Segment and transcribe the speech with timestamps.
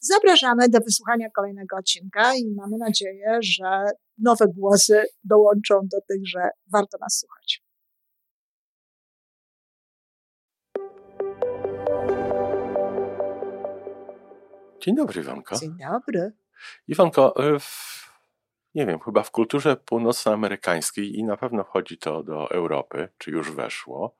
[0.00, 3.84] Zapraszamy do wysłuchania kolejnego odcinka i mamy nadzieję, że
[4.18, 7.62] nowe głosy dołączą do tych, że warto nas słuchać.
[14.80, 15.56] Dzień dobry, Iwanko.
[15.56, 16.32] Dzień dobry.
[16.88, 18.08] Iwanko, y, w,
[18.74, 23.50] nie wiem, chyba w kulturze północnoamerykańskiej i na pewno wchodzi to do Europy, czy już
[23.50, 24.16] weszło,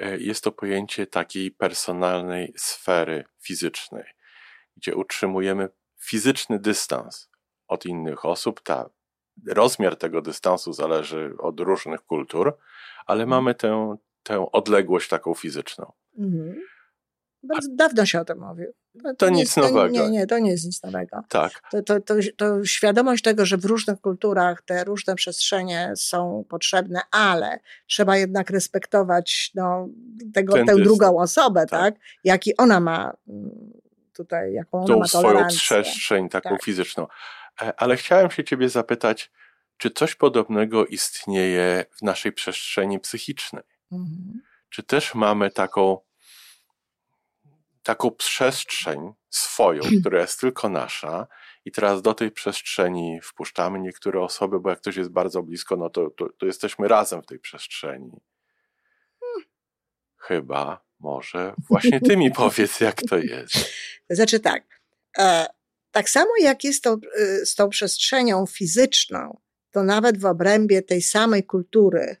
[0.00, 4.04] y, jest to pojęcie takiej personalnej sfery fizycznej,
[4.80, 5.68] gdzie utrzymujemy
[5.98, 7.30] fizyczny dystans
[7.68, 8.60] od innych osób.
[8.60, 8.90] Ta,
[9.46, 12.56] rozmiar tego dystansu zależy od różnych kultur,
[13.06, 13.28] ale mhm.
[13.28, 15.92] mamy tę, tę odległość taką fizyczną.
[16.18, 16.60] Mhm.
[17.42, 18.64] Bardzo dawno się o tym mówi.
[19.02, 19.88] To, to nic nowego.
[19.88, 21.20] Nie, nie, to nie jest nic nowego.
[21.28, 21.52] Tak.
[21.70, 27.00] To, to, to, to, świadomość tego, że w różnych kulturach te różne przestrzenie są potrzebne,
[27.10, 29.88] ale trzeba jednak respektować no,
[30.34, 31.80] tego, tę drugą osobę, tak.
[31.80, 31.94] tak?
[32.24, 33.12] Jaki ona ma
[34.22, 36.62] tutaj, jaką ona Tą ma swoją przestrzeń taką tak.
[36.62, 37.06] fizyczną.
[37.62, 39.30] E, ale chciałem się ciebie zapytać,
[39.76, 43.62] czy coś podobnego istnieje w naszej przestrzeni psychicznej?
[43.92, 44.42] Mhm.
[44.68, 45.98] Czy też mamy taką
[47.82, 51.26] taką przestrzeń swoją, która jest tylko nasza,
[51.64, 55.90] i teraz do tej przestrzeni wpuszczamy niektóre osoby, bo jak ktoś jest bardzo blisko, no
[55.90, 58.20] to, to, to jesteśmy razem w tej przestrzeni.
[60.16, 63.54] Chyba, może właśnie ty mi powiedz, jak to jest.
[64.10, 64.64] Znaczy tak.
[65.18, 65.46] E,
[65.90, 69.40] tak samo jak jest to, y, z tą przestrzenią fizyczną,
[69.70, 72.16] to nawet w obrębie tej samej kultury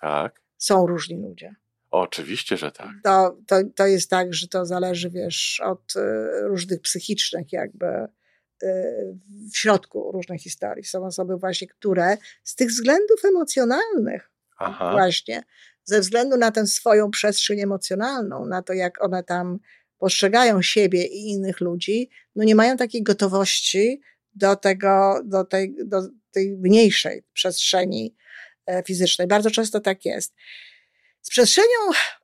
[0.00, 0.40] tak.
[0.58, 1.54] są różni ludzie.
[1.90, 2.90] Oczywiście, że tak.
[3.04, 6.00] To, to, to jest tak, że to zależy, wiesz, od y,
[6.40, 8.06] różnych psychicznych jakby y,
[9.52, 10.84] w środku różnych historii.
[10.84, 14.92] Są osoby właśnie, które z tych względów emocjonalnych Aha.
[14.92, 15.42] właśnie,
[15.84, 19.58] ze względu na tę swoją przestrzeń emocjonalną, na to, jak one tam
[19.98, 24.00] postrzegają siebie i innych ludzi, no nie mają takiej gotowości
[24.34, 28.16] do tego, do tej, do tej mniejszej przestrzeni
[28.66, 29.28] e, fizycznej.
[29.28, 30.34] Bardzo często tak jest.
[31.22, 31.78] Z przestrzenią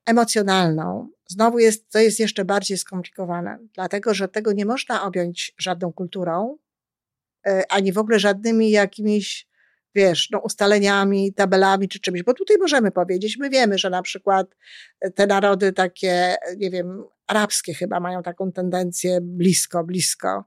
[0.06, 5.92] emocjonalną znowu jest, to jest jeszcze bardziej skomplikowane, dlatego że tego nie można objąć żadną
[5.92, 6.58] kulturą,
[7.46, 9.48] e, ani w ogóle żadnymi jakimiś,
[9.94, 14.46] wiesz, no, ustaleniami, tabelami czy czymś, bo tutaj możemy powiedzieć, my wiemy, że na przykład
[15.14, 20.44] te narody takie, nie wiem, arabskie chyba mają taką tendencję blisko, blisko.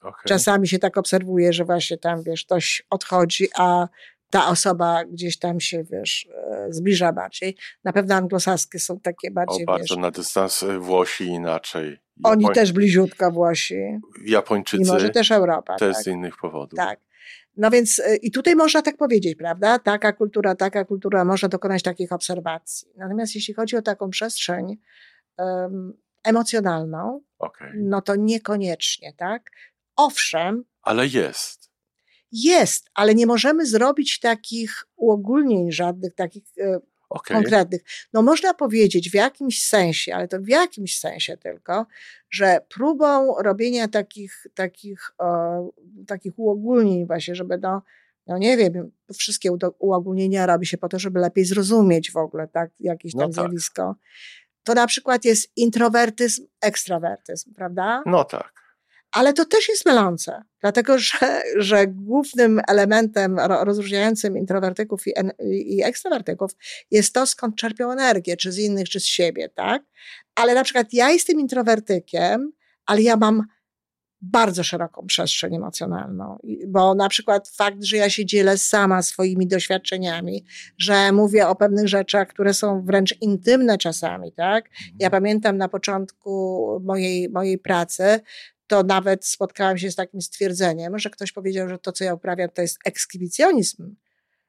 [0.00, 0.24] Okay.
[0.26, 3.88] Czasami się tak obserwuje, że właśnie tam, wiesz, ktoś odchodzi, a
[4.30, 7.56] ta osoba gdzieś tam się, wiesz, e, zbliża bardziej.
[7.84, 11.98] Na pewno anglosaskie są takie bardziej, o, bardzo wiesz, na dystans e, Włosi inaczej.
[12.16, 12.44] Japoń...
[12.44, 13.98] Oni też bliziutko Włosi.
[14.24, 14.82] Japończycy.
[14.82, 15.76] I może też Europa.
[15.76, 16.04] Też tak.
[16.04, 16.76] z innych powodów.
[16.76, 17.00] Tak.
[17.56, 19.78] No więc e, i tutaj można tak powiedzieć, prawda?
[19.78, 22.88] Taka kultura, taka kultura, można dokonać takich obserwacji.
[22.96, 24.76] Natomiast jeśli chodzi o taką przestrzeń
[25.38, 25.92] um,
[26.24, 27.72] emocjonalną, okay.
[27.76, 29.50] no to niekoniecznie, tak?
[29.96, 30.64] Owszem.
[30.82, 31.74] Ale jest
[32.34, 36.42] jest, ale nie możemy zrobić takich uogólnień żadnych, takich.
[37.14, 37.36] Okej.
[37.36, 37.80] konkretnych.
[38.12, 41.86] No można powiedzieć w jakimś sensie, ale to w jakimś sensie tylko,
[42.30, 45.68] że próbą robienia takich, takich, e,
[46.06, 47.82] takich uogólnień właśnie, żeby no,
[48.26, 52.70] no nie wiem, wszystkie uogólnienia robi się po to, żeby lepiej zrozumieć w ogóle tak,
[52.80, 53.44] jakieś No tam tak.
[53.44, 53.96] zjawisko.
[54.64, 58.02] To na przykład jest introwertyzm, ekstrawertyzm, prawda?
[58.06, 58.63] No tak.
[59.14, 65.12] Ale to też jest mylące, dlatego że, że głównym elementem ro- rozróżniającym introwertyków i,
[65.76, 66.50] i ekstrawertyków
[66.90, 69.82] jest to, skąd czerpią energię, czy z innych, czy z siebie, tak?
[70.34, 72.52] Ale na przykład ja jestem introwertykiem,
[72.86, 73.42] ale ja mam
[74.20, 76.38] bardzo szeroką przestrzeń emocjonalną,
[76.68, 80.44] bo na przykład fakt, że ja się dzielę sama swoimi doświadczeniami,
[80.78, 84.70] że mówię o pewnych rzeczach, które są wręcz intymne czasami, tak?
[85.00, 88.20] Ja pamiętam na początku mojej, mojej pracy,
[88.74, 92.48] to nawet spotkałam się z takim stwierdzeniem, że ktoś powiedział, że to, co ja uprawiam,
[92.50, 93.94] to jest ekskibicjonizm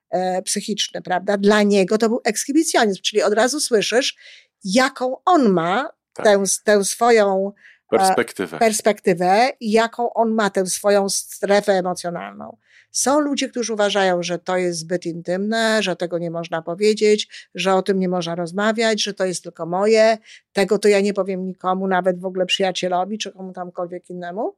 [0.09, 1.37] e, psychiczny, prawda?
[1.37, 4.15] Dla niego to był ekskibicjonizm, czyli od razu słyszysz,
[4.63, 6.25] jaką on ma Tak.
[6.25, 7.51] tę, tę swoją
[7.89, 8.59] Perspektywę.
[8.59, 12.57] perspektywę i jaką on ma tę swoją strefę emocjonalną.
[12.91, 17.73] Są ludzie, którzy uważają, że to jest zbyt intymne, że tego nie można powiedzieć, że
[17.73, 20.17] o tym nie można rozmawiać, że to jest tylko moje,
[20.53, 24.55] tego to ja nie powiem nikomu, nawet w ogóle przyjacielowi czy komu tamkolwiek innemu.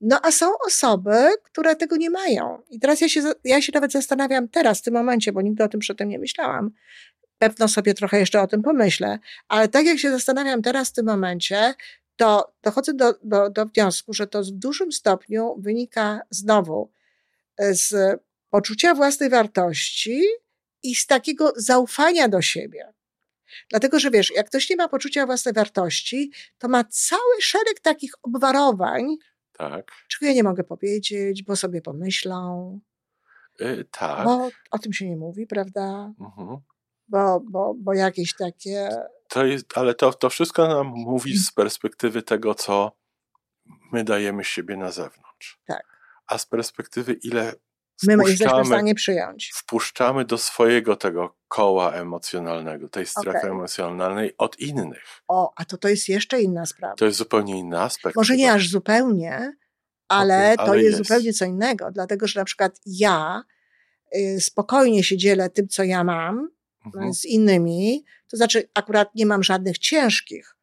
[0.00, 2.58] No a są osoby, które tego nie mają.
[2.70, 5.68] I teraz ja się, ja się nawet zastanawiam teraz, w tym momencie, bo nigdy o
[5.68, 6.70] tym przedtem nie myślałam.
[7.38, 9.18] Pewno sobie trochę jeszcze o tym pomyślę,
[9.48, 11.74] ale tak jak się zastanawiam teraz w tym momencie,
[12.16, 16.90] to dochodzę do, do, do wniosku, że to w dużym stopniu wynika znowu
[17.56, 18.20] e, z
[18.50, 20.22] poczucia własnej wartości
[20.82, 22.92] i z takiego zaufania do siebie.
[23.70, 28.12] Dlatego, że wiesz, jak ktoś nie ma poczucia własnej wartości, to ma cały szereg takich
[28.22, 29.16] obwarowań,
[29.52, 29.92] Tak.
[30.08, 32.80] czego ja nie mogę powiedzieć, bo sobie pomyślą,
[33.60, 34.24] Y, tak.
[34.24, 36.12] bo o tym się nie mówi, prawda?
[36.20, 36.56] Mhm.
[37.08, 38.88] Bo, bo, bo jakieś takie.
[39.34, 42.96] To jest, ale to, to wszystko nam mówi z perspektywy tego, co
[43.92, 45.60] my dajemy siebie na zewnątrz.
[45.66, 45.82] Tak.
[46.26, 47.54] A z perspektywy, ile
[48.02, 49.52] My jesteśmy w stanie przyjąć.
[49.54, 53.50] wpuszczamy do swojego tego koła emocjonalnego, tej strefy Okej.
[53.50, 55.22] emocjonalnej od innych.
[55.28, 56.94] O, a to to jest jeszcze inna sprawa.
[56.94, 58.16] To jest zupełnie inny aspekt.
[58.16, 59.56] Może nie aż zupełnie,
[60.08, 61.08] ale, to ale jest, jest.
[61.08, 63.42] zupełnie co innego, dlatego że na przykład ja
[64.16, 66.54] y, spokojnie się dzielę tym, co ja mam
[66.86, 67.14] Mhm.
[67.14, 70.56] z innymi, to znaczy akurat nie mam żadnych ciężkich,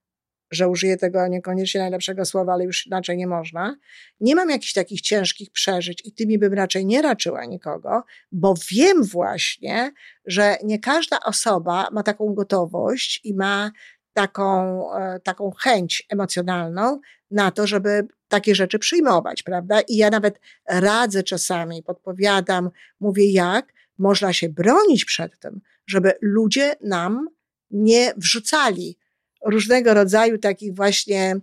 [0.51, 3.75] że użyję tego niekoniecznie najlepszego słowa, ale już inaczej nie można.
[4.19, 9.03] Nie mam jakichś takich ciężkich przeżyć i tymi bym raczej nie raczyła nikogo, bo wiem
[9.03, 9.91] właśnie,
[10.25, 13.71] że nie każda osoba ma taką gotowość i ma
[14.13, 16.99] taką, e, taką chęć emocjonalną
[17.31, 19.81] na to, żeby takie rzeczy przyjmować, prawda?
[19.81, 20.39] I ja nawet
[20.69, 22.69] radzę czasami, podpowiadam,
[22.99, 27.27] mówię jak można się bronić przed tym, żeby ludzie nam
[27.71, 28.97] nie wrzucali
[29.45, 31.35] różnego rodzaju takich właśnie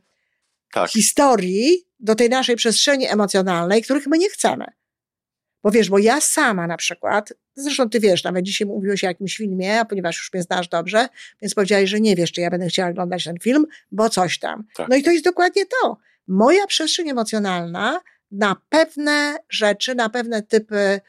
[0.73, 4.65] Tak, historii do tej naszej przestrzeni emocjonalnej, których my nie chcemy.
[5.63, 9.37] Bo wiesz, bo ja sama na przykład, zresztą ty wiesz, nawet dzisiaj mówiłeś o jakimś
[9.37, 11.09] filmie, a ponieważ już mnie znasz dobrze,
[11.43, 14.65] więc powiedziałeś, że nie wiesz, czy ja będę chciała oglądać ten film, bo coś tam.
[14.77, 14.89] Tak.
[14.89, 15.99] No i to jest dokładnie to.
[16.29, 18.01] Moja przestrzeń emocjonalna
[18.31, 21.01] na pewne rzeczy, na pewne typy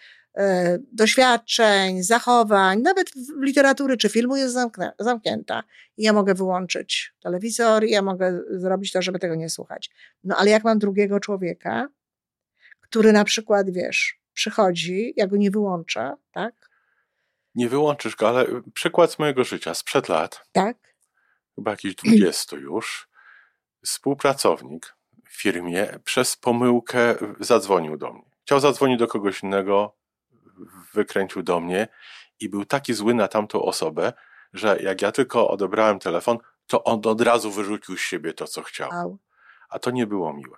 [0.91, 5.63] doświadczeń, zachowań, nawet literatury czy filmu jest zamknę, zamknięta.
[5.97, 9.89] I ja mogę wyłączyć telewizor, i ja mogę zrobić to, żeby tego nie słuchać.
[10.23, 11.87] No ale jak mam drugiego człowieka,
[12.81, 16.69] który na przykład, wiesz, przychodzi, ja go nie wyłączę, tak?
[17.55, 20.77] nie wyłączysz go, ale przykład z mojego życia sprzed lat, Tak?
[21.55, 23.09] chyba jakieś 20 już,
[23.85, 24.95] współpracownik
[25.29, 28.29] w firmie przez pomyłkę zadzwonił do mnie.
[28.41, 29.95] Chciał zadzwonić do kogoś innego,
[30.93, 31.87] wykręcił do mnie
[32.39, 34.13] i był taki zły na tamtą osobę,
[34.53, 36.37] że jak ja tylko odebrałem telefon,
[36.67, 39.17] to on od razu wyrzucił z siebie to, co chciał.
[39.69, 40.57] A to nie było miłe.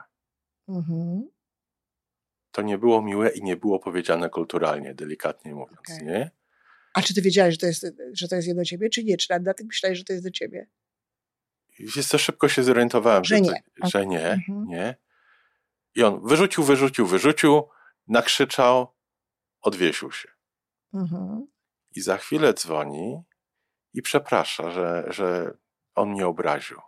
[0.70, 1.30] Mhm.
[2.52, 6.08] To nie było miłe i nie było powiedziane kulturalnie, delikatnie mówiąc, Okej.
[6.08, 6.32] nie?
[6.94, 9.18] A czy ty wiedziałeś, że to jest, że to jest do ciebie, czy nie?
[9.18, 10.68] Czy nawet ty myślałeś, że to jest do ciebie?
[11.80, 13.64] Wiesz co, szybko się zorientowałem, Że że, nie.
[13.82, 14.66] To, że nie, Mhm.
[14.68, 14.96] nie.
[15.96, 17.64] I on wyrzucił, wyrzucił, wyrzucił,
[18.08, 18.91] nakrzyczał,
[19.62, 20.30] odwiesił się.
[20.94, 21.48] Mhm.
[21.96, 23.22] I za chwilę dzwoni
[23.94, 25.54] i przeprasza, że, że
[25.96, 26.82] on mnie obraził.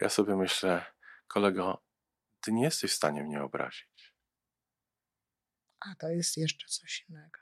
[0.00, 0.84] Ja sobie myślę,
[1.28, 1.82] kolego,
[2.40, 4.14] ty nie jesteś w stanie mnie obrazić.
[5.80, 7.38] A to jest jeszcze coś innego.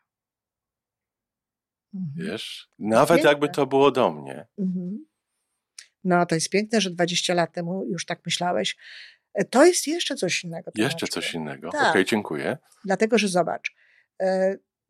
[1.95, 2.27] Mhm.
[2.27, 2.71] Wiesz?
[2.79, 3.31] Nawet Piękne.
[3.31, 4.47] jakby to było do mnie.
[4.59, 5.07] Mhm.
[6.05, 8.77] No, to jest piękne, że 20 lat temu już tak myślałeś.
[9.35, 10.71] E, To jest jeszcze coś innego.
[10.75, 11.71] Jeszcze coś innego.
[11.71, 11.91] Tak.
[11.91, 12.59] Okej, dziękuję.
[12.85, 13.75] Dlatego, że zobacz,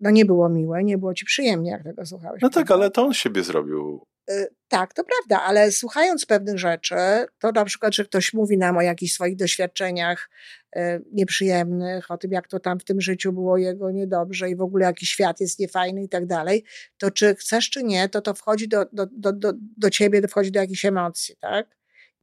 [0.00, 2.42] no nie było miłe, nie było ci przyjemnie, jak tego słuchałeś.
[2.42, 4.06] No tak, ale to on siebie zrobił.
[4.30, 6.94] Y, tak, to prawda, ale słuchając pewnych rzeczy,
[7.38, 10.30] to na przykład, że ktoś mówi nam o jakichś swoich doświadczeniach
[10.76, 10.80] y,
[11.12, 14.84] nieprzyjemnych, o tym, jak to tam w tym życiu było jego niedobrze i w ogóle
[14.84, 16.64] jaki świat jest niefajny i tak dalej,
[16.98, 20.28] to czy chcesz, czy nie, to to wchodzi do, do, do, do, do ciebie, to
[20.28, 21.76] wchodzi do jakichś emocji, tak?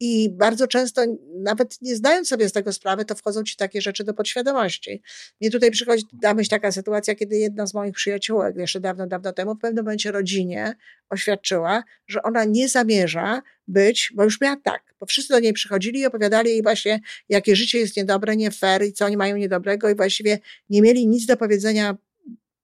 [0.04, 1.02] I bardzo często,
[1.44, 5.02] nawet nie zdając sobie z tego sprawy, to wchodzą ci takie rzeczy do podświadomości.
[5.42, 9.34] Mnie tutaj przychodzi na myśl taka sytuacja, kiedy jedna z moich przyjaciółek jeszcze dawno, dawno
[9.34, 10.76] temu w pewnym momencie rodzinie
[11.10, 16.00] oświadczyła, że ona nie zamierza być, bo już miała tak, bo wszyscy do niej przychodzili
[16.00, 19.90] i opowiadali jej właśnie, jakie życie jest niedobre, nie fair i co oni mają niedobrego
[19.90, 20.40] i właściwie
[20.70, 21.98] nie mieli nic do powiedzenia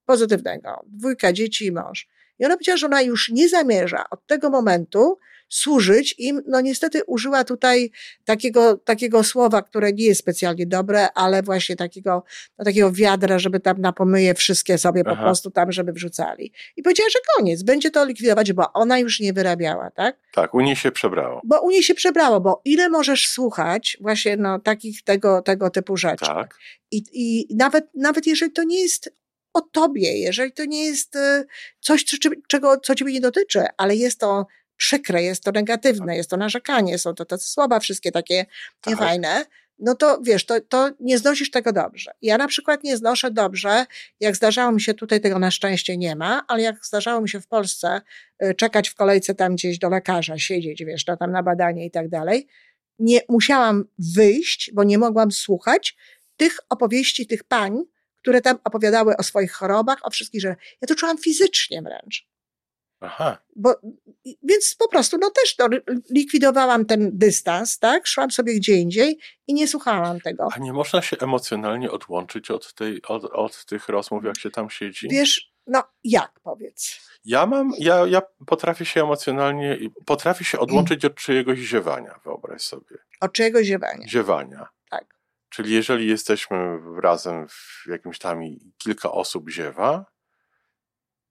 [0.05, 0.85] pozytywnego.
[0.87, 2.07] Dwójka dzieci i mąż.
[2.39, 5.17] I ona powiedziała, że ona już nie zamierza od tego momentu
[5.49, 6.41] służyć im.
[6.47, 7.91] No niestety użyła tutaj
[8.25, 12.23] takiego, takiego słowa, które nie jest specjalnie dobre, ale właśnie takiego,
[12.59, 15.15] no, takiego wiadra, żeby tam na pomyje wszystkie sobie Aha.
[15.15, 16.51] po prostu tam, żeby wrzucali.
[16.77, 20.17] I powiedziała, że koniec, będzie to likwidować, bo ona już nie wyrabiała, tak?
[20.33, 21.41] Tak, u niej się przebrało.
[21.43, 25.97] Bo u niej się przebrało, bo ile możesz słuchać właśnie no, takich tego, tego typu
[25.97, 26.25] rzeczy.
[26.25, 26.55] Tak.
[26.91, 29.13] I, I nawet, nawet jeżeli to nie jest
[29.53, 31.45] o tobie, jeżeli to nie jest e,
[31.79, 32.05] coś,
[32.47, 34.45] czego, co ciebie nie dotyczy, ale jest to
[34.77, 36.15] przykre, jest to negatywne, tak.
[36.15, 38.45] jest to narzekanie, są to te słowa wszystkie takie
[38.81, 38.91] tak.
[38.93, 39.45] niefajne,
[39.79, 42.11] no to wiesz, to, to nie znosisz tego dobrze.
[42.21, 43.85] Ja na przykład nie znoszę dobrze,
[44.19, 47.41] jak zdarzało mi się, tutaj tego na szczęście nie ma, ale jak zdarzało mi się
[47.41, 48.01] w Polsce
[48.43, 51.91] y, czekać w kolejce tam gdzieś do lekarza, siedzieć, wiesz, no tam na badanie i
[51.91, 52.47] tak dalej,
[52.99, 55.95] nie musiałam wyjść, bo nie mogłam słuchać
[56.37, 57.83] tych opowieści tych pań,
[58.15, 62.27] które tam opowiadały o swoich chorobach, o wszystkich, że ja to czułam fizycznie wręcz.
[62.99, 63.37] Aha.
[63.55, 63.75] Bo,
[64.43, 65.67] więc po prostu, no też to,
[66.09, 68.07] likwidowałam ten dystans, tak?
[68.07, 70.47] Szłam sobie gdzie indziej i nie słuchałam tego.
[70.55, 74.69] A nie można się emocjonalnie odłączyć od, tej, od, od tych rozmów, jak się tam
[74.69, 75.07] siedzi?
[75.09, 77.07] Wiesz, no jak powiedz?
[77.25, 82.97] Ja mam, ja, ja potrafię się emocjonalnie, potrafię się odłączyć od czyjegoś ziewania, wyobraź sobie.
[83.21, 84.07] Od czyjegoś ziewania?
[84.07, 84.67] Ziewania.
[84.89, 85.05] Tak.
[85.49, 90.05] Czyli jeżeli jesteśmy razem w jakimś tam i kilka osób ziewa,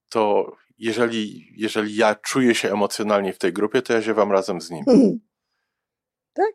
[0.09, 4.71] to jeżeli, jeżeli ja czuję się emocjonalnie w tej grupie, to ja ziewam razem z
[4.71, 4.85] nimi.
[4.85, 5.21] Hmm.
[6.33, 6.53] Tak?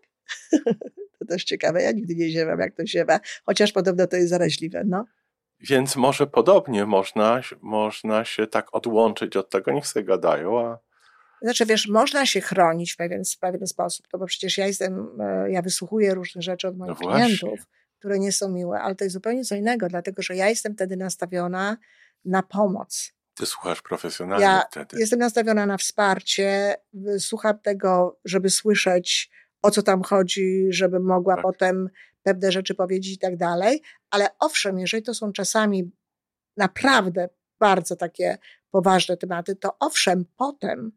[1.20, 1.82] to też ciekawe.
[1.82, 4.84] Ja nigdy nie ziewam, jak to ziewa, chociaż podobno to jest zaraźliwe.
[4.86, 5.06] No.
[5.60, 10.80] Więc może podobnie można, można się tak odłączyć od tego, niech sobie gadają, a
[11.42, 15.08] znaczy, wiesz, można się chronić w pewien, w pewien sposób, to bo przecież ja jestem,
[15.20, 17.60] e, ja wysłuchuję różnych rzeczy od moich no klientów,
[18.00, 20.98] które nie są miłe, ale to jest zupełnie co innego, dlatego że ja jestem wtedy
[20.98, 21.78] nastawiona
[22.26, 23.14] na pomoc.
[23.42, 25.00] Ty słuchasz profesjonalnie ja wtedy.
[25.00, 26.76] Jestem nastawiona na wsparcie,
[27.20, 29.32] słucham tego, żeby słyszeć,
[29.62, 31.44] o co tam chodzi, żeby mogła tak.
[31.44, 31.90] potem
[32.24, 33.82] pewne rzeczy powiedzieć i tak dalej.
[34.10, 35.92] Ale owszem, jeżeli to są czasami
[36.58, 37.30] naprawdę
[37.60, 38.38] bardzo takie
[38.72, 40.92] poważne tematy, to owszem, potem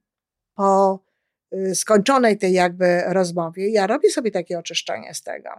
[0.54, 1.04] po
[1.54, 5.50] y, skończonej tej jakby rozmowie, ja robię sobie takie oczyszczenie z tego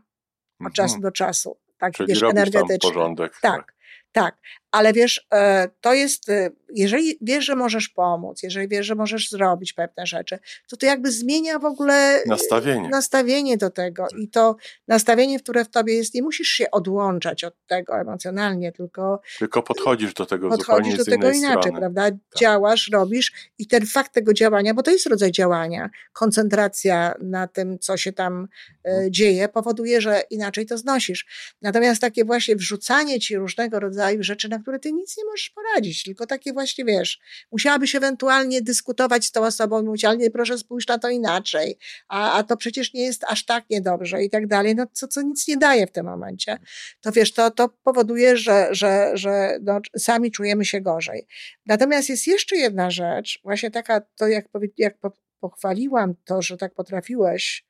[0.66, 1.02] od czasu mhm.
[1.02, 1.58] do czasu.
[1.78, 2.90] Tak, Czyli wiesz, energetyczny.
[2.92, 3.40] porządek.
[3.42, 3.76] Tak, tak.
[4.12, 4.38] Tak,
[4.76, 9.30] ale wiesz, e, to jest, e, jeżeli wiesz, że możesz pomóc, jeżeli wiesz, że możesz
[9.30, 14.08] zrobić pewne rzeczy, to to jakby zmienia w ogóle nastawienie, nastawienie do tego.
[14.10, 14.20] Tak.
[14.20, 14.56] I to
[14.88, 19.22] nastawienie, które w tobie jest, nie musisz się odłączać od tego emocjonalnie, tylko.
[19.40, 21.80] Tylko podchodzisz do tego podchodzisz do tego inaczej, strony.
[21.80, 22.04] prawda?
[22.04, 22.40] Tak.
[22.40, 27.80] Działasz, robisz i ten fakt tego działania, bo to jest rodzaj działania, koncentracja na tym,
[27.80, 28.48] co się tam
[28.84, 29.14] e, mhm.
[29.14, 31.26] dzieje, powoduje, że inaczej to znosisz.
[31.62, 36.04] Natomiast takie właśnie wrzucanie ci różnego rodzaju rzeczy, na które ty nic nie możesz poradzić,
[36.04, 37.20] tylko takie właśnie, wiesz,
[37.52, 42.34] musiałabyś ewentualnie dyskutować z tą osobą, mówić, ale nie, proszę spójrz na to inaczej, a,
[42.34, 45.48] a to przecież nie jest aż tak niedobrze i tak dalej, no co, co nic
[45.48, 46.58] nie daje w tym momencie.
[47.02, 51.28] To wiesz, to, to powoduje, że, że, że no, sami czujemy się gorzej.
[51.66, 54.46] Natomiast jest jeszcze jedna rzecz, właśnie taka, to jak,
[54.78, 54.98] jak
[55.40, 57.66] pochwaliłam to, że tak potrafiłeś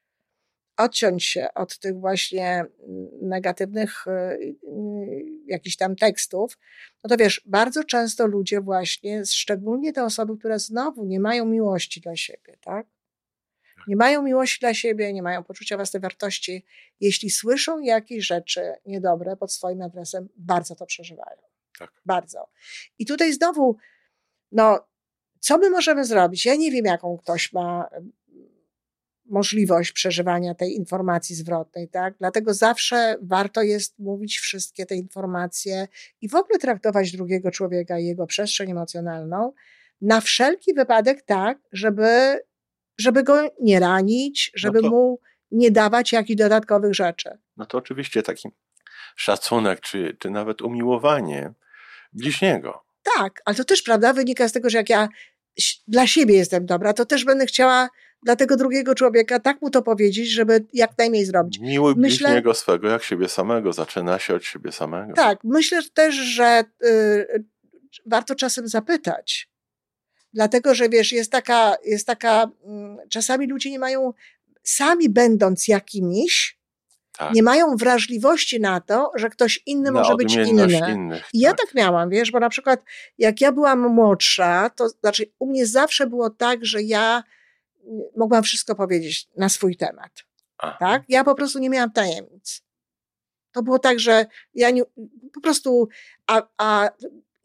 [0.77, 4.55] odciąć się od tych właśnie mm, negatywnych y, y,
[5.45, 6.57] jakichś tam tekstów,
[7.03, 12.01] no to wiesz, bardzo często ludzie właśnie, szczególnie te osoby, które znowu nie mają miłości
[12.01, 12.87] dla siebie, tak?
[13.75, 13.87] tak?
[13.87, 16.65] Nie mają miłości dla siebie, nie mają poczucia własnej wartości.
[16.99, 21.41] Jeśli słyszą jakieś rzeczy niedobre pod swoim adresem, bardzo to przeżywają.
[21.79, 21.91] Tak.
[22.05, 22.49] Bardzo.
[22.99, 23.77] I tutaj znowu,
[24.51, 24.87] no,
[25.39, 26.45] co my możemy zrobić?
[26.45, 27.89] Ja nie wiem, jaką ktoś ma
[29.25, 32.13] możliwość przeżywania tej informacji zwrotnej, tak?
[32.19, 35.87] Dlatego zawsze warto jest mówić wszystkie te informacje
[36.21, 39.53] i w ogóle traktować drugiego człowieka i jego przestrzeń emocjonalną
[40.01, 42.39] na wszelki wypadek tak, żeby,
[42.97, 45.19] żeby go nie ranić, no żeby no to, mu
[45.51, 47.29] nie dawać jakichś dodatkowych rzeczy.
[47.57, 48.49] No to oczywiście taki
[49.15, 51.53] szacunek, czy, czy nawet umiłowanie
[52.13, 52.83] bliźniego.
[53.17, 55.09] tak, ale to też prawda wynika z tego, że jak ja
[55.87, 57.89] dla siebie jestem dobra, to też będę chciała
[58.25, 61.59] dla tego drugiego człowieka tak mu to powiedzieć, żeby jak najmniej zrobić.
[61.59, 63.73] Miły myślę, bliźniego swego jak siebie samego.
[63.73, 65.13] Zaczyna się od siebie samego.
[65.13, 67.45] Tak, myślę też, że y,
[68.05, 69.49] warto czasem zapytać.
[70.33, 72.43] Dlatego, że wiesz, jest taka, jest taka,
[73.03, 74.13] y, czasami ludzie nie mają,
[74.63, 76.59] sami będąc jakimiś,
[77.17, 77.33] tak.
[77.33, 80.91] nie mają wrażliwości na to, że ktoś inny na może być inny.
[80.93, 81.59] Innych, I ja tak.
[81.59, 82.83] tak miałam, wiesz, bo na przykład
[83.17, 87.23] jak ja byłam młodsza, to znaczy u mnie zawsze było tak, że ja
[88.17, 90.11] mogłam wszystko powiedzieć na swój temat.
[90.57, 90.77] Aha.
[90.79, 91.03] Tak?
[91.09, 92.61] Ja po prostu nie miałam tajemnic.
[93.51, 94.83] To było tak, że ja nie,
[95.33, 95.87] po prostu,
[96.27, 96.89] a, a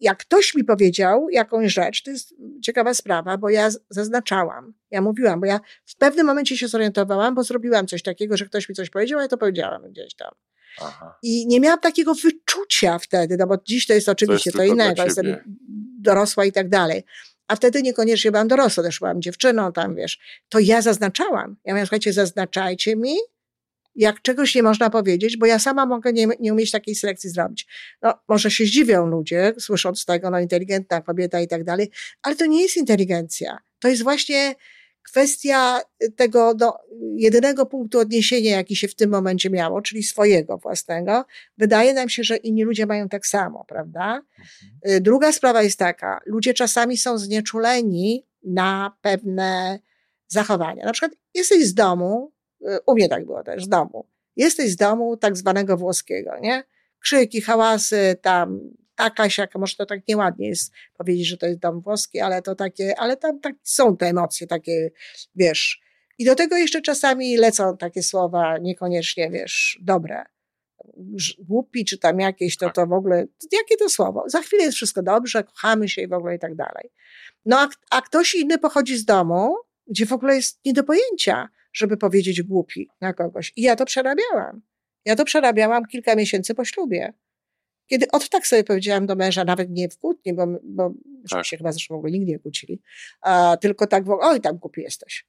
[0.01, 5.41] jak ktoś mi powiedział jakąś rzecz, to jest ciekawa sprawa, bo ja zaznaczałam, ja mówiłam,
[5.41, 8.91] bo ja w pewnym momencie się zorientowałam, bo zrobiłam coś takiego, że ktoś mi coś
[8.91, 10.31] powiedział, a ja to powiedziałam gdzieś tam.
[10.81, 11.19] Aha.
[11.23, 14.75] I nie miałam takiego wyczucia wtedy, no bo dziś to jest oczywiście to, jest to
[14.75, 15.37] innego, jestem
[16.01, 17.05] dorosła i tak dalej
[17.51, 21.57] a wtedy niekoniecznie byłam dorosła, też byłam dziewczyną tam, wiesz, to ja zaznaczałam.
[21.65, 23.17] Ja mówię, słuchajcie, zaznaczajcie mi,
[23.95, 27.67] jak czegoś nie można powiedzieć, bo ja sama mogę nie, nie umieć takiej selekcji zrobić.
[28.03, 31.91] No, może się zdziwią ludzie, słysząc tego, no inteligentna kobieta i tak dalej,
[32.23, 33.59] ale to nie jest inteligencja.
[33.79, 34.55] To jest właśnie
[35.03, 35.81] kwestia
[36.17, 36.79] tego no,
[37.17, 41.25] jedynego punktu odniesienia, jaki się w tym momencie miało, czyli swojego własnego.
[41.59, 44.23] Wydaje nam się, że inni ludzie mają tak samo, prawda?
[44.39, 44.97] Mhm.
[44.97, 49.79] Y, druga sprawa jest taka, ludzie czasami są znieczuleni na pewne
[50.29, 50.85] zachowania.
[50.85, 54.07] Na przykład jesteś z domu, y, u mnie tak było też, z domu.
[54.37, 56.65] Jesteś z domu tak zwanego włoskiego, nie?
[56.99, 58.61] Krzyki, hałasy, tam
[59.01, 62.55] taka siaka, może to tak nieładnie jest powiedzieć, że to jest dom włoski, ale to
[62.55, 64.91] takie, ale tam tak są te emocje takie,
[65.35, 65.81] wiesz.
[66.19, 70.25] I do tego jeszcze czasami lecą takie słowa niekoniecznie, wiesz, dobre.
[71.39, 72.75] Głupi, czy tam jakieś, to tak.
[72.75, 74.25] to w ogóle, jakie to słowo?
[74.27, 76.91] Za chwilę jest wszystko dobrze, kochamy się i w ogóle i tak dalej.
[77.47, 81.49] No a, a ktoś inny pochodzi z domu, gdzie w ogóle jest nie do pojęcia,
[81.73, 83.53] żeby powiedzieć głupi na kogoś.
[83.57, 84.63] I ja to przerabiałam.
[85.05, 87.13] Ja to przerabiałam kilka miesięcy po ślubie.
[87.91, 90.93] Kiedy od tak sobie powiedziałam do męża, nawet nie w kłótni, bo, bo
[91.31, 91.47] tak.
[91.47, 92.81] się chyba zresztą w ogóle nigdy nie kłócili,
[93.21, 95.27] a, tylko tak, w, oj, tam głupi jesteś.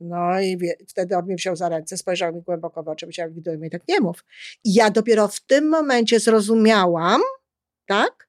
[0.00, 3.32] No i wie, wtedy on mnie wziął za ręce, spojrzał mi głęboko w oczy, powiedział,
[3.32, 4.24] widuj mnie tak nie mów.
[4.64, 7.20] I ja dopiero w tym momencie zrozumiałam,
[7.86, 8.28] tak?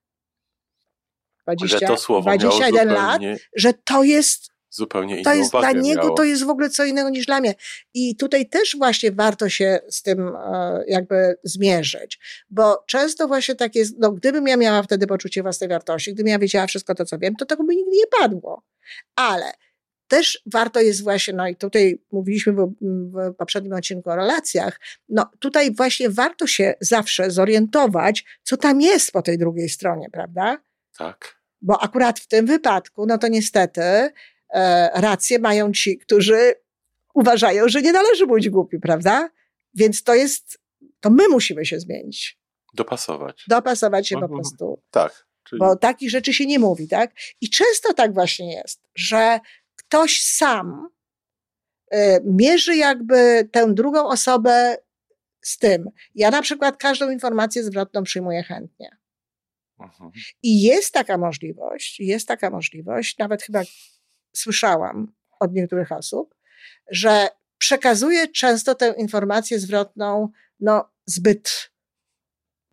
[1.44, 3.22] 20, że to słowo 21 lat,
[3.56, 6.16] że to jest zupełnie inną To jest dla niego, miało.
[6.16, 7.56] to jest w ogóle co innego niż dla mnie.
[7.94, 13.76] I tutaj też właśnie warto się z tym e, jakby zmierzyć, bo często właśnie tak
[13.76, 17.18] jest, no gdybym ja miała wtedy poczucie własnej wartości, gdybym ja wiedziała wszystko to, co
[17.20, 18.64] wiem, to tego by nigdy nie padło.
[19.16, 19.54] Ale
[20.08, 25.30] też warto jest właśnie, no i tutaj mówiliśmy w, w poprzednim odcinku o relacjach, no
[25.40, 30.58] tutaj właśnie warto się zawsze zorientować, co tam jest po tej drugiej stronie, prawda?
[30.98, 31.36] Tak.
[31.62, 33.82] Bo akurat w tym wypadku, no to niestety
[34.94, 36.54] rację mają ci, którzy
[37.14, 39.30] uważają, że nie należy być głupi, prawda?
[39.74, 40.60] Więc to jest,
[41.00, 42.40] to my musimy się zmienić.
[42.74, 43.46] Dopasować.
[43.48, 44.42] Dopasować się po mhm.
[44.42, 44.82] prostu.
[44.92, 45.26] Tak.
[45.44, 45.60] Czyli...
[45.60, 47.12] Bo takich rzeczy się nie mówi, tak?
[47.42, 49.40] I często tak właśnie jest, że
[49.76, 50.88] ktoś sam
[51.94, 54.78] y, mierzy jakby tę drugą osobę
[55.42, 55.90] z tym.
[56.16, 58.98] Ja na przykład każdą informację zwrotną przyjmuję chętnie.
[59.80, 60.12] Mhm.
[60.44, 63.62] I jest taka możliwość, jest taka możliwość, nawet chyba
[64.36, 66.36] słyszałam od niektórych osób,
[66.92, 71.72] że przekazuje często tę informację zwrotną no, zbyt,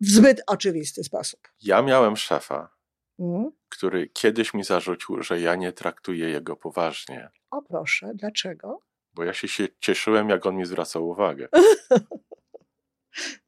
[0.01, 1.39] w zbyt oczywisty sposób.
[1.61, 2.75] Ja miałem szefa,
[3.19, 3.51] mm?
[3.69, 7.29] który kiedyś mi zarzucił, że ja nie traktuję jego poważnie.
[7.51, 8.79] O proszę, dlaczego?
[9.13, 11.47] Bo ja się cieszyłem, jak on mi zwracał uwagę.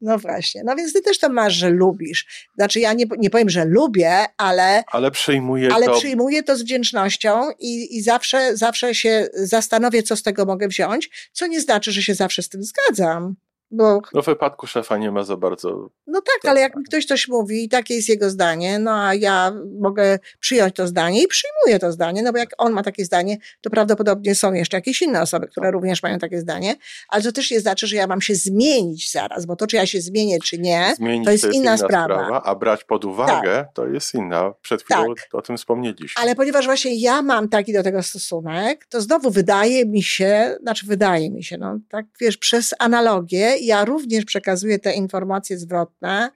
[0.02, 0.62] No właśnie.
[0.65, 2.47] No więc ty też to masz, że lubisz.
[2.56, 4.84] Znaczy ja nie, nie powiem, że lubię, ale...
[4.91, 5.97] Ale przyjmuję ale to...
[5.97, 11.30] przyjmuję to z wdzięcznością i, i zawsze, zawsze się zastanowię, co z tego mogę wziąć,
[11.34, 13.36] co nie znaczy, że się zawsze z tym zgadzam.
[13.73, 14.01] Bo...
[14.13, 15.89] No w wypadku szefa nie ma za bardzo.
[16.07, 19.13] No tak, ale jak mi ktoś coś mówi i takie jest jego zdanie, no a
[19.13, 23.05] ja mogę przyjąć to zdanie i przyjmuję to zdanie, no bo jak on ma takie
[23.05, 25.73] zdanie, to prawdopodobnie są jeszcze jakieś inne osoby, które tak.
[25.73, 26.75] również mają takie zdanie,
[27.09, 29.86] ale to też nie znaczy, że ja mam się zmienić zaraz, bo to czy ja
[29.86, 32.15] się zmienię, czy nie, zmienić to jest, to jest inna, inna sprawa.
[32.15, 32.43] sprawa.
[32.43, 33.73] A brać pod uwagę tak.
[33.73, 34.53] to jest inna.
[34.62, 35.27] Przed chwilą tak.
[35.33, 36.21] o tym wspomnieliśmy.
[36.23, 40.86] Ale ponieważ właśnie ja mam taki do tego stosunek, to znowu wydaje mi się, znaczy
[40.86, 46.30] wydaje mi się, no tak wiesz, przez analogię ja również przekazuję te informacje zwrotne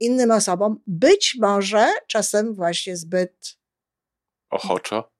[0.00, 3.56] innym osobom, być może czasem właśnie zbyt
[4.50, 5.10] ochoczo.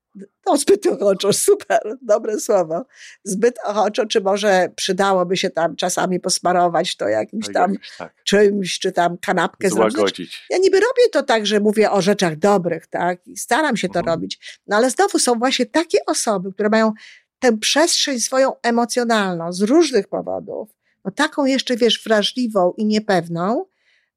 [0.47, 2.85] no zbyt ochoczo, super, dobre słowo.
[3.25, 8.14] Zbyt ochoczo, czy może przydałoby się tam czasami posmarować to jakimś No tam jakoś tak.
[8.25, 9.95] czymś, czy tam kanapkę zrobić.
[9.95, 10.47] Złagodzić.
[10.51, 13.27] Ja niby robię to tak, że mówię o rzeczach dobrych, tak?
[13.27, 14.14] I staram się to Mhm.
[14.17, 14.61] robić.
[14.67, 16.93] No ale znowu są właśnie takie osoby, które mają
[17.38, 20.69] tę przestrzeń swoją emocjonalną z różnych powodów,
[21.05, 23.67] no taką jeszcze, wiesz, wrażliwą i niepewną,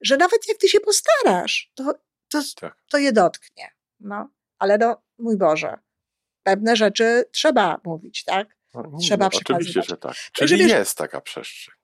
[0.02, 1.94] że nawet jak ty się postarasz, to,
[2.30, 2.76] to, Tak.
[2.90, 3.72] to je dotknie.
[4.00, 5.78] No, ale no, mój Boże,
[6.44, 8.58] pewne rzeczy trzeba mówić, tak?
[8.74, 10.16] No, nie, Trzeba no, Oczywiście, że tak.
[10.38, 11.76] Także Czyli wiesz- jest taka przestrzeń.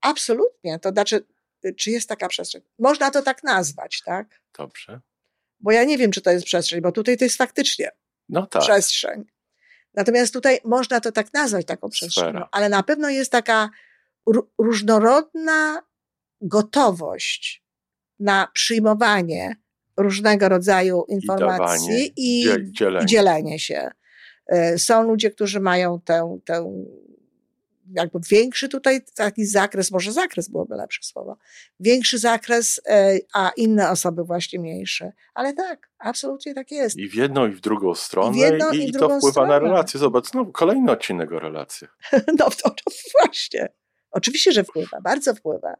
[0.00, 0.78] Absolutnie.
[0.78, 1.26] To znaczy,
[1.64, 2.62] y, czy jest taka przestrzeń?
[2.78, 4.40] Można to tak nazwać, tak?
[4.58, 5.00] Dobrze.
[5.60, 7.90] Bo ja nie wiem, czy to jest przestrzeń, bo tutaj to jest faktycznie
[8.28, 8.62] No tak.
[8.62, 9.24] przestrzeń.
[9.94, 13.70] Natomiast tutaj można to tak nazwać, taką przestrzeń, no, ale na pewno jest taka
[14.58, 15.82] różnorodna
[16.40, 17.64] gotowość
[18.20, 19.56] na przyjmowanie
[19.96, 23.04] różnego rodzaju informacji dawanie, i, dzie- dzielenie.
[23.04, 23.90] i dzielenie się.
[24.46, 26.84] E, Są ludzie, którzy mają tę, tę
[27.96, 31.36] jakby większy tutaj taki zakres, może zakres byłoby lepsze słowo,
[31.80, 35.12] większy zakres, e, a inne osoby właśnie mniejsze.
[35.34, 36.96] Ale tak, absolutnie tak jest.
[36.96, 38.38] I w jedną, i w drugą stronę.
[38.38, 39.58] jedną, i, i i to wpływa na stronę.
[39.60, 40.00] relacje.
[40.00, 41.98] Zobacz, znowu kolejny odcinek o relacjach.
[42.38, 43.68] No to, to właśnie.
[44.14, 45.74] Oczywiście, że wpływa, bardzo wpływa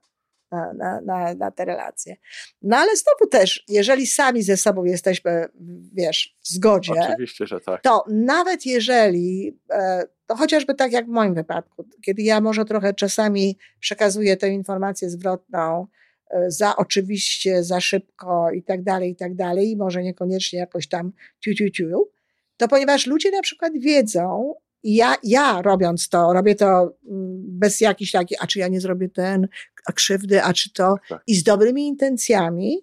[0.52, 2.16] na, na, na, te relacje.
[2.62, 5.46] No ale znowu też, jeżeli sami ze sobą jesteśmy,
[5.94, 7.82] wiesz, w zgodzie, Oczywiście, że tak.
[7.82, 12.94] to nawet jeżeli, e, to chociażby tak jak w moim wypadku, kiedy ja może trochę
[12.94, 15.86] czasami przekazuję tę informację zwrotną
[16.30, 20.88] e, za oczywiście, za szybko i tak dalej, i tak dalej, i może niekoniecznie jakoś
[20.88, 22.10] tam ciu, ciu, ciu,
[22.56, 26.66] to ponieważ ludzie na przykład wiedzą, i ja, ja robiąc to, robię to
[27.10, 29.48] mm, bez jakichś takich, a czy ja nie zrobię ten,
[29.86, 31.22] a krzywdy, a czy to, Tak.
[31.26, 32.78] i z dobrymi intencjami,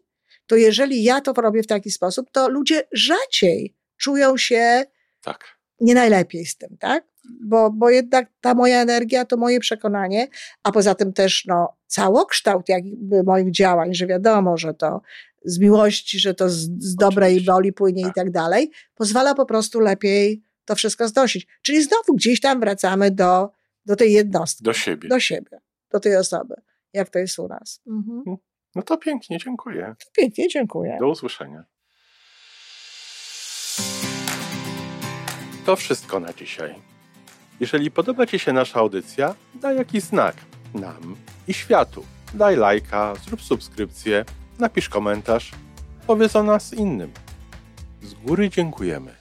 [0.47, 4.83] to jeżeli ja to robię w taki sposób, to ludzie rzadziej czują się
[5.21, 5.43] Tak.
[5.79, 7.03] nie najlepiej z tym, tak?
[7.41, 10.27] Bo, bo jednak ta moja energia to moje przekonanie,
[10.63, 15.01] a poza tym też no, całokształt jakby moich działań, że wiadomo, że to
[15.45, 18.15] z miłości, że to z, z dobrej woli płynie i Tak.
[18.15, 21.47] tak dalej, pozwala po prostu lepiej to wszystko znosić.
[21.62, 23.49] Czyli znowu gdzieś tam wracamy do,
[23.86, 25.10] do tej jednostki, Do siebie.
[25.10, 26.55] do siebie, do tej osoby,
[26.93, 27.81] jak to jest u nas.
[27.88, 28.38] Mhm.
[28.75, 29.95] No to pięknie, dziękuję.
[30.17, 30.97] Pięknie, dziękuję.
[30.99, 31.63] Do usłyszenia.
[35.65, 36.75] To wszystko na dzisiaj.
[37.60, 40.36] Jeżeli podoba Ci się nasza audycja, daj jakiś znak
[40.73, 41.15] nam
[41.47, 42.05] i światu.
[42.34, 44.25] Daj lajka, zrób subskrypcję,
[44.60, 45.51] napisz komentarz,
[46.07, 47.12] powiedz o nas innym.
[48.01, 49.20] Z góry dziękujemy.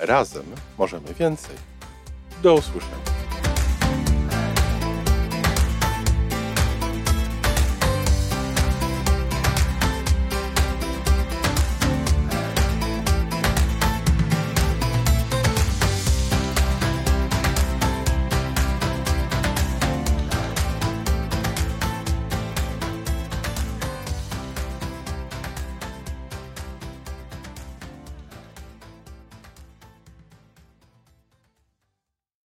[0.00, 0.44] Razem
[0.78, 1.56] możemy więcej.
[2.42, 3.09] Do usłyszenia.